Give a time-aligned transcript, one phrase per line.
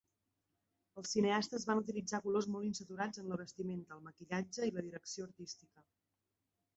[0.99, 5.27] Els cineastes van utilitzar colors molt insaturats en la vestimenta, el maquillatge i la direcció
[5.29, 5.85] artística.